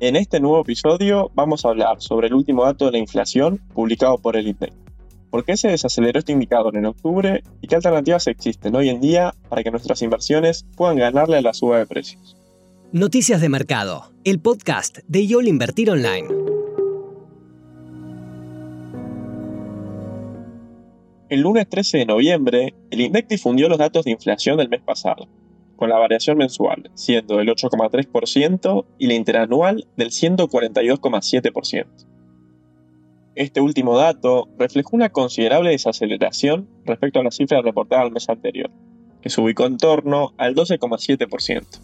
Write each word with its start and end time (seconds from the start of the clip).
En 0.00 0.16
este 0.16 0.40
nuevo 0.40 0.60
episodio 0.60 1.30
vamos 1.36 1.64
a 1.64 1.68
hablar 1.68 2.02
sobre 2.02 2.26
el 2.26 2.34
último 2.34 2.64
dato 2.64 2.86
de 2.86 2.90
la 2.90 2.98
inflación 2.98 3.60
publicado 3.74 4.18
por 4.18 4.36
el 4.36 4.48
INDEC. 4.48 4.72
¿Por 5.30 5.44
qué 5.44 5.56
se 5.56 5.68
desaceleró 5.68 6.18
este 6.18 6.32
indicador 6.32 6.76
en 6.76 6.86
octubre 6.86 7.44
y 7.60 7.68
qué 7.68 7.76
alternativas 7.76 8.26
existen 8.26 8.74
hoy 8.74 8.88
en 8.88 9.00
día 9.00 9.34
para 9.48 9.62
que 9.62 9.70
nuestras 9.70 10.02
inversiones 10.02 10.66
puedan 10.76 10.96
ganarle 10.96 11.36
a 11.36 11.42
la 11.42 11.54
suba 11.54 11.78
de 11.78 11.86
precios? 11.86 12.36
Noticias 12.90 13.40
de 13.40 13.48
Mercado, 13.48 14.10
el 14.24 14.40
podcast 14.40 14.98
de 15.06 15.28
YOL 15.28 15.46
Invertir 15.46 15.88
Online. 15.90 16.26
El 21.28 21.40
lunes 21.40 21.68
13 21.68 21.98
de 21.98 22.06
noviembre, 22.06 22.74
el 22.90 23.00
INDEC 23.00 23.28
difundió 23.28 23.68
los 23.68 23.78
datos 23.78 24.04
de 24.04 24.10
inflación 24.10 24.56
del 24.56 24.68
mes 24.68 24.82
pasado, 24.82 25.28
con 25.76 25.88
la 25.88 25.98
variación 25.98 26.38
mensual 26.38 26.90
siendo 26.94 27.36
del 27.36 27.48
8,3% 27.48 28.86
y 28.98 29.06
la 29.06 29.14
interanual 29.14 29.86
del 29.96 30.10
142,7%. 30.10 31.86
Este 33.34 33.60
último 33.60 33.96
dato 33.98 34.48
reflejó 34.58 34.90
una 34.94 35.08
considerable 35.08 35.70
desaceleración 35.70 36.68
respecto 36.84 37.18
a 37.18 37.24
la 37.24 37.32
cifra 37.32 37.62
reportada 37.62 38.02
al 38.02 38.12
mes 38.12 38.28
anterior, 38.28 38.70
que 39.20 39.28
se 39.28 39.40
ubicó 39.40 39.66
en 39.66 39.76
torno 39.76 40.32
al 40.38 40.54
12,7%. 40.54 41.80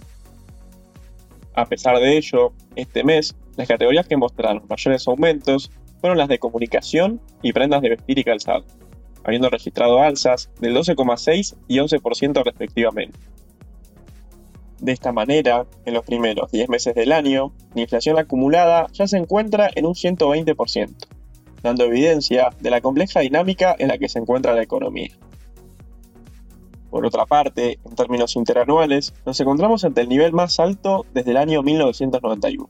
A 1.55 1.67
pesar 1.67 1.99
de 1.99 2.17
ello, 2.17 2.53
este 2.77 3.03
mes, 3.03 3.35
las 3.57 3.67
categorías 3.67 4.07
que 4.07 4.17
mostraron 4.17 4.63
mayores 4.69 5.09
aumentos 5.09 5.73
fueron 6.01 6.19
las 6.19 6.29
de 6.29 6.39
comunicación 6.39 7.21
y 7.43 7.53
prendas 7.53 7.83
de 7.83 7.91
vestir 7.91 8.19
y 8.19 8.25
calzado, 8.25 8.65
habiendo 9.25 9.51
registrado 9.51 10.01
alzas 10.01 10.51
del 10.61 10.77
12,6 10.77 11.57
y 11.67 11.79
11% 11.79 12.45
respectivamente. 12.45 13.19
De 14.81 14.93
esta 14.93 15.13
manera, 15.13 15.67
en 15.85 15.93
los 15.93 16.05
primeros 16.07 16.51
10 16.51 16.71
meses 16.71 16.95
del 16.95 17.13
año, 17.13 17.53
la 17.75 17.83
inflación 17.83 18.19
acumulada 18.19 18.87
ya 18.93 19.07
se 19.07 19.19
encuentra 19.19 19.69
en 19.75 19.85
un 19.85 19.93
120%, 19.93 20.95
dando 21.63 21.85
evidencia 21.85 22.49
de 22.61 22.71
la 22.71 22.81
compleja 22.81 23.21
dinámica 23.21 23.77
en 23.79 23.89
la 23.89 23.99
que 23.99 24.09
se 24.09 24.19
encuentra 24.19 24.55
la 24.55 24.63
economía. 24.63 25.11
Por 26.89 27.05
otra 27.05 27.27
parte, 27.27 27.79
en 27.85 27.95
términos 27.95 28.37
interanuales, 28.37 29.13
nos 29.27 29.39
encontramos 29.39 29.85
ante 29.85 30.01
el 30.01 30.09
nivel 30.09 30.33
más 30.33 30.59
alto 30.59 31.05
desde 31.13 31.33
el 31.33 31.37
año 31.37 31.63
1991, 31.63 32.69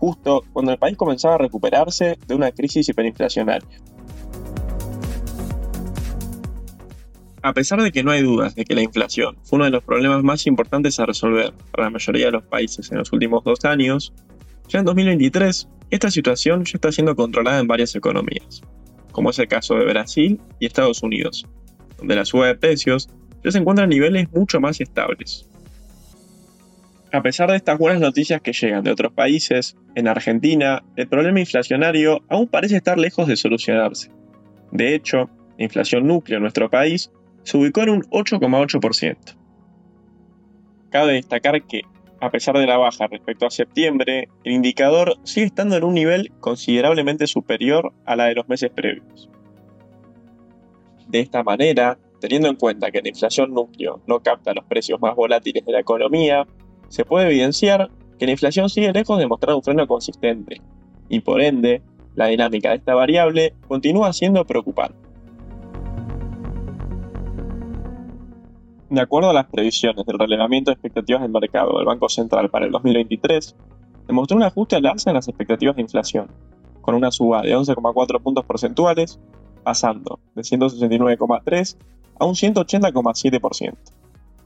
justo 0.00 0.42
cuando 0.52 0.72
el 0.72 0.78
país 0.78 0.96
comenzaba 0.96 1.36
a 1.36 1.38
recuperarse 1.38 2.18
de 2.26 2.34
una 2.34 2.50
crisis 2.50 2.88
hiperinflacionaria. 2.88 3.78
A 7.42 7.52
pesar 7.52 7.80
de 7.80 7.92
que 7.92 8.02
no 8.02 8.10
hay 8.10 8.22
dudas 8.22 8.54
de 8.56 8.64
que 8.64 8.74
la 8.74 8.82
inflación 8.82 9.36
fue 9.44 9.56
uno 9.58 9.66
de 9.66 9.70
los 9.70 9.84
problemas 9.84 10.22
más 10.24 10.46
importantes 10.46 10.98
a 10.98 11.06
resolver 11.06 11.52
para 11.70 11.84
la 11.84 11.90
mayoría 11.90 12.26
de 12.26 12.32
los 12.32 12.42
países 12.42 12.90
en 12.90 12.98
los 12.98 13.12
últimos 13.12 13.44
dos 13.44 13.64
años, 13.64 14.12
ya 14.68 14.80
en 14.80 14.84
2023 14.84 15.68
esta 15.90 16.10
situación 16.10 16.64
ya 16.64 16.72
está 16.74 16.90
siendo 16.90 17.14
controlada 17.14 17.60
en 17.60 17.68
varias 17.68 17.94
economías, 17.94 18.62
como 19.12 19.30
es 19.30 19.38
el 19.38 19.46
caso 19.46 19.76
de 19.76 19.84
Brasil 19.84 20.40
y 20.58 20.66
Estados 20.66 21.02
Unidos, 21.02 21.46
donde 21.96 22.16
la 22.16 22.24
suba 22.24 22.48
de 22.48 22.56
precios 22.56 23.08
ya 23.44 23.52
se 23.52 23.58
encuentra 23.58 23.84
a 23.84 23.88
niveles 23.88 24.30
mucho 24.32 24.60
más 24.60 24.80
estables. 24.80 25.48
A 27.12 27.22
pesar 27.22 27.50
de 27.50 27.56
estas 27.56 27.78
buenas 27.78 28.00
noticias 28.00 28.42
que 28.42 28.52
llegan 28.52 28.84
de 28.84 28.90
otros 28.90 29.12
países, 29.12 29.76
en 29.94 30.08
Argentina 30.08 30.82
el 30.96 31.08
problema 31.08 31.40
inflacionario 31.40 32.20
aún 32.28 32.48
parece 32.48 32.76
estar 32.76 32.98
lejos 32.98 33.28
de 33.28 33.36
solucionarse. 33.36 34.10
De 34.72 34.94
hecho, 34.94 35.30
la 35.56 35.64
inflación 35.64 36.06
núcleo 36.06 36.36
en 36.36 36.42
nuestro 36.42 36.68
país 36.68 37.10
se 37.48 37.56
ubicó 37.56 37.80
en 37.80 37.88
un 37.88 38.02
8,8%. 38.10 39.16
Cabe 40.90 41.14
destacar 41.14 41.62
que, 41.62 41.80
a 42.20 42.30
pesar 42.30 42.58
de 42.58 42.66
la 42.66 42.76
baja 42.76 43.06
respecto 43.06 43.46
a 43.46 43.50
septiembre, 43.50 44.28
el 44.44 44.52
indicador 44.52 45.16
sigue 45.22 45.46
estando 45.46 45.74
en 45.74 45.84
un 45.84 45.94
nivel 45.94 46.30
considerablemente 46.40 47.26
superior 47.26 47.94
a 48.04 48.16
la 48.16 48.26
de 48.26 48.34
los 48.34 48.50
meses 48.50 48.70
previos. 48.70 49.30
De 51.06 51.20
esta 51.20 51.42
manera, 51.42 51.98
teniendo 52.20 52.48
en 52.48 52.56
cuenta 52.56 52.90
que 52.90 53.00
la 53.00 53.08
inflación 53.08 53.54
núcleo 53.54 54.02
no 54.06 54.20
capta 54.20 54.52
los 54.52 54.66
precios 54.66 55.00
más 55.00 55.16
volátiles 55.16 55.64
de 55.64 55.72
la 55.72 55.80
economía, 55.80 56.46
se 56.88 57.06
puede 57.06 57.28
evidenciar 57.28 57.88
que 58.18 58.26
la 58.26 58.32
inflación 58.32 58.68
sigue 58.68 58.92
lejos 58.92 59.18
de 59.18 59.26
mostrar 59.26 59.56
un 59.56 59.62
freno 59.62 59.86
consistente, 59.86 60.60
y 61.08 61.20
por 61.20 61.40
ende, 61.40 61.80
la 62.14 62.26
dinámica 62.26 62.70
de 62.70 62.76
esta 62.76 62.94
variable 62.94 63.54
continúa 63.66 64.12
siendo 64.12 64.44
preocupante. 64.44 65.07
De 68.90 69.02
acuerdo 69.02 69.28
a 69.28 69.34
las 69.34 69.46
previsiones 69.46 70.06
del 70.06 70.18
relevamiento 70.18 70.70
de 70.70 70.74
expectativas 70.74 71.20
del 71.20 71.30
mercado 71.30 71.76
del 71.76 71.84
Banco 71.84 72.08
Central 72.08 72.48
para 72.48 72.64
el 72.64 72.72
2023, 72.72 73.54
demostró 74.06 74.36
un 74.38 74.42
ajuste 74.42 74.76
al 74.76 74.86
alza 74.86 75.10
en 75.10 75.14
las 75.14 75.28
expectativas 75.28 75.76
de 75.76 75.82
inflación, 75.82 76.28
con 76.80 76.94
una 76.94 77.10
suba 77.10 77.42
de 77.42 77.54
11,4 77.54 78.22
puntos 78.22 78.46
porcentuales, 78.46 79.20
pasando 79.62 80.18
de 80.34 80.40
169,3 80.40 81.76
a 82.18 82.24
un 82.24 82.34
180,7%, 82.34 83.74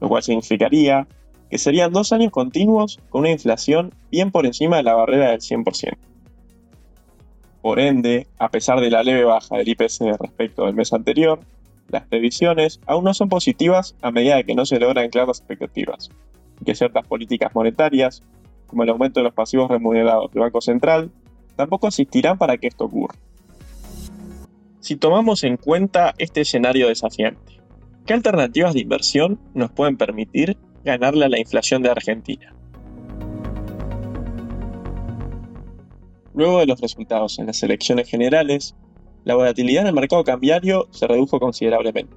lo 0.01 0.09
cual 0.09 0.21
significaría 0.21 1.07
que 1.49 1.57
serían 1.57 1.93
dos 1.93 2.11
años 2.11 2.31
continuos 2.31 2.99
con 3.09 3.21
una 3.21 3.31
inflación 3.31 3.93
bien 4.11 4.31
por 4.31 4.45
encima 4.45 4.75
de 4.75 4.83
la 4.83 4.95
barrera 4.95 5.31
del 5.31 5.39
100%. 5.39 5.95
Por 7.61 7.79
ende, 7.79 8.27
a 8.39 8.49
pesar 8.49 8.81
de 8.81 8.91
la 8.91 9.03
leve 9.03 9.23
baja 9.23 9.55
del 9.55 9.69
IPC 9.69 10.19
respecto 10.19 10.65
del 10.65 10.75
mes 10.75 10.91
anterior, 10.91 11.39
las 11.93 12.07
previsiones 12.07 12.81
aún 12.87 13.05
no 13.05 13.13
son 13.13 13.29
positivas 13.29 13.95
a 14.01 14.11
medida 14.11 14.35
de 14.35 14.43
que 14.43 14.55
no 14.55 14.65
se 14.65 14.79
logran 14.79 15.09
claras 15.09 15.39
expectativas, 15.39 16.09
y 16.59 16.65
que 16.65 16.75
ciertas 16.75 17.05
políticas 17.07 17.53
monetarias, 17.53 18.23
como 18.67 18.83
el 18.83 18.89
aumento 18.89 19.19
de 19.19 19.25
los 19.25 19.33
pasivos 19.33 19.69
remunerados 19.69 20.31
del 20.31 20.41
Banco 20.41 20.59
Central, 20.59 21.11
tampoco 21.55 21.87
asistirán 21.87 22.37
para 22.39 22.57
que 22.57 22.67
esto 22.67 22.85
ocurra. 22.85 23.15
Si 24.79 24.95
tomamos 24.95 25.43
en 25.43 25.55
cuenta 25.57 26.15
este 26.17 26.41
escenario 26.41 26.87
desafiante, 26.87 27.61
¿qué 28.07 28.13
alternativas 28.13 28.73
de 28.73 28.81
inversión 28.81 29.39
nos 29.53 29.71
pueden 29.71 29.95
permitir 29.95 30.57
ganarle 30.83 31.25
a 31.25 31.29
la 31.29 31.39
inflación 31.39 31.83
de 31.83 31.91
Argentina? 31.91 32.53
Luego 36.33 36.59
de 36.59 36.65
los 36.65 36.81
resultados 36.81 37.37
en 37.37 37.45
las 37.45 37.61
elecciones 37.61 38.09
generales, 38.09 38.75
la 39.25 39.35
volatilidad 39.35 39.81
en 39.81 39.87
el 39.87 39.93
mercado 39.93 40.23
cambiario 40.23 40.87
se 40.91 41.07
redujo 41.07 41.39
considerablemente, 41.39 42.15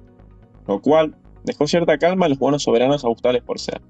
lo 0.67 0.81
cual 0.81 1.15
dejó 1.43 1.67
cierta 1.67 1.97
calma 1.97 2.25
en 2.25 2.31
los 2.31 2.39
bonos 2.39 2.63
soberanos 2.63 3.03
ajustables 3.03 3.43
por 3.43 3.59
ser, 3.59 3.81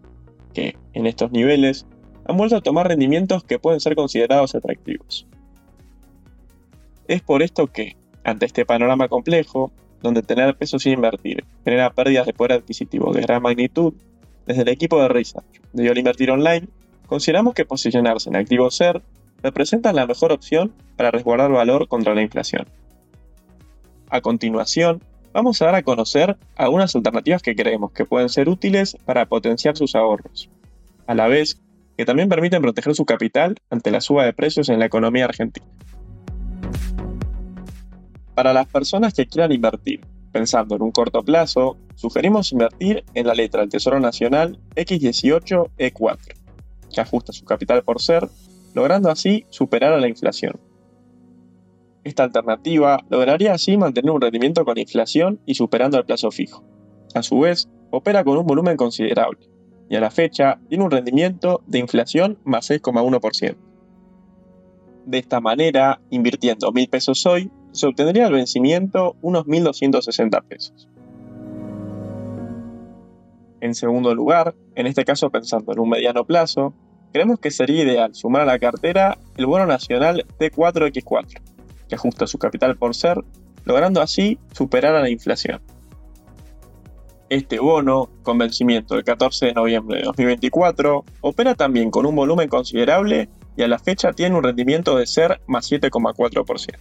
que, 0.54 0.78
en 0.94 1.08
estos 1.08 1.32
niveles, 1.32 1.86
han 2.26 2.38
vuelto 2.38 2.58
a 2.58 2.62
tomar 2.62 2.88
rendimientos 2.88 3.44
que 3.44 3.60
pueden 3.60 3.80
ser 3.80 3.96
considerados 3.96 4.54
atractivos. 4.54 5.28
Es 7.08 7.22
por 7.22 7.42
esto 7.42 7.68
que, 7.68 7.96
ante 8.24 8.46
este 8.46 8.66
panorama 8.66 9.08
complejo, 9.08 9.72
donde 10.02 10.22
tener 10.22 10.56
peso 10.56 10.78
sin 10.78 10.94
invertir 10.94 11.46
genera 11.64 11.92
pérdidas 11.92 12.26
de 12.28 12.34
poder 12.34 12.54
adquisitivo 12.54 13.14
de 13.14 13.22
gran 13.22 13.42
magnitud, 13.42 13.94
desde 14.46 14.62
el 14.62 14.70
equipo 14.70 15.02
de 15.02 15.08
Research 15.08 15.62
de 15.74 15.86
Yol 15.86 15.98
Invertir 15.98 16.32
Online, 16.32 16.68
consideramos 17.06 17.54
que 17.54 17.66
posicionarse 17.66 18.30
en 18.30 18.36
activos 18.36 18.76
SER 18.76 19.02
representa 19.42 19.94
la 19.94 20.06
mejor 20.06 20.32
opción 20.32 20.74
para 20.96 21.12
resguardar 21.12 21.52
valor 21.52 21.88
contra 21.88 22.16
la 22.16 22.22
inflación. 22.22 22.68
A 24.10 24.22
continuación, 24.22 25.04
vamos 25.34 25.62
a 25.62 25.66
dar 25.66 25.76
a 25.76 25.84
conocer 25.84 26.38
algunas 26.56 26.96
alternativas 26.96 27.42
que 27.42 27.56
creemos 27.56 27.92
que 27.92 28.06
pueden 28.06 28.30
ser 28.30 28.48
útiles 28.48 28.98
para 29.06 29.26
potenciar 29.26 29.76
sus 29.76 29.96
ahorros, 29.96 30.50
a 31.08 31.14
la 31.14 31.28
vez 31.28 31.62
que 31.98 32.06
también 32.06 32.30
permiten 32.30 32.62
proteger 32.62 32.96
su 32.96 33.06
capital 33.06 33.56
ante 33.70 33.92
la 33.92 34.02
suba 34.02 34.24
de 34.24 34.34
precios 34.34 34.70
en 34.70 34.80
la 34.80 34.86
economía 34.86 35.26
argentina. 35.26 35.66
Para 38.34 38.54
las 38.54 38.68
personas 38.68 39.14
que 39.14 39.26
quieran 39.26 39.52
invertir, 39.52 40.02
pensando 40.32 40.76
en 40.76 40.84
un 40.84 40.92
corto 40.92 41.24
plazo, 41.24 41.78
sugerimos 41.96 42.52
invertir 42.52 43.04
en 43.16 43.28
la 43.28 43.34
letra 43.34 43.62
del 43.62 43.70
Tesoro 43.70 44.00
Nacional 44.00 44.60
X18E4, 44.76 46.18
que 46.94 47.02
ajusta 47.02 47.34
su 47.34 47.44
capital 47.44 47.84
por 47.84 48.02
ser, 48.02 48.30
logrando 48.74 49.10
así 49.10 49.46
superar 49.50 49.92
a 49.92 49.98
la 49.98 50.08
inflación. 50.08 50.54
Esta 52.08 52.24
alternativa 52.24 53.04
lograría 53.10 53.52
así 53.52 53.76
mantener 53.76 54.12
un 54.12 54.22
rendimiento 54.22 54.64
con 54.64 54.78
inflación 54.78 55.42
y 55.46 55.56
superando 55.56 55.98
el 55.98 56.06
plazo 56.06 56.32
fijo. 56.32 56.64
A 57.14 57.22
su 57.22 57.40
vez, 57.40 57.68
opera 57.92 58.24
con 58.24 58.38
un 58.38 58.46
volumen 58.46 58.78
considerable, 58.78 59.50
y 59.90 59.98
a 59.98 60.00
la 60.00 60.10
fecha 60.10 60.58
tiene 60.70 60.86
un 60.86 60.92
rendimiento 60.92 61.62
de 61.68 61.80
inflación 61.80 62.40
más 62.46 62.70
6,1%. 62.70 63.58
De 65.06 65.18
esta 65.18 65.42
manera, 65.42 66.00
invirtiendo 66.10 66.72
1.000 66.72 66.90
pesos 66.90 67.26
hoy, 67.26 67.52
se 67.74 67.88
obtendría 67.88 68.28
al 68.28 68.32
vencimiento 68.32 69.18
unos 69.22 69.44
1.260 69.44 70.44
pesos. 70.44 70.88
En 73.60 73.76
segundo 73.76 74.16
lugar, 74.16 74.56
en 74.76 74.88
este 74.88 75.04
caso 75.04 75.30
pensando 75.30 75.74
en 75.74 75.80
un 75.82 75.90
mediano 75.90 76.24
plazo, 76.24 76.74
creemos 77.12 77.40
que 77.42 77.52
sería 77.52 77.84
ideal 77.84 78.16
sumar 78.16 78.44
a 78.44 78.46
la 78.46 78.60
cartera 78.60 79.18
el 79.36 79.46
bono 79.46 79.66
nacional 79.66 80.26
T4X4, 80.40 81.57
que 81.88 81.96
ajusta 81.96 82.28
su 82.28 82.38
capital 82.38 82.78
por 82.78 82.96
ser, 82.96 83.24
logrando 83.66 84.02
así 84.02 84.40
superar 84.52 84.96
a 84.96 85.02
la 85.02 85.10
inflación. 85.10 85.62
Este 87.30 87.60
bono, 87.60 88.10
con 88.24 88.38
vencimiento 88.38 88.96
el 88.96 89.04
14 89.04 89.48
de 89.48 89.54
noviembre 89.54 89.98
de 90.00 90.04
2024, 90.06 91.04
opera 91.22 91.56
también 91.56 91.92
con 91.92 92.06
un 92.06 92.16
volumen 92.16 92.48
considerable 92.48 93.30
y 93.58 93.64
a 93.64 93.68
la 93.68 93.80
fecha 93.80 94.14
tiene 94.14 94.38
un 94.38 94.44
rendimiento 94.44 94.96
de 94.96 95.06
ser 95.06 95.42
más 95.48 95.70
7,4%. 95.70 96.78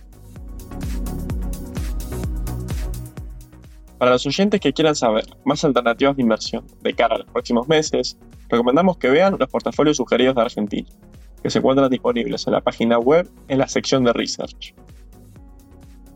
Para 3.99 4.11
los 4.11 4.27
oyentes 4.27 4.61
que 4.61 4.73
quieran 4.73 4.95
saber 4.95 5.25
más 5.45 5.65
alternativas 5.65 6.17
de 6.17 6.23
inversión 6.23 6.65
de 6.83 6.93
cara 6.93 7.17
a 7.17 7.19
los 7.19 7.29
próximos 7.29 7.67
meses, 7.67 8.19
recomendamos 8.49 8.99
que 8.99 9.09
vean 9.09 9.37
los 9.39 9.49
portafolios 9.49 9.97
sugeridos 9.97 10.35
de 10.35 10.43
Argentina, 10.43 10.89
que 11.43 11.51
se 11.51 11.59
encuentran 11.59 11.91
disponibles 11.91 12.47
en 12.47 12.53
la 12.53 12.61
página 12.61 12.99
web 12.99 13.29
en 13.49 13.59
la 13.59 13.69
sección 13.69 14.05
de 14.05 14.13
Research. 14.13 14.75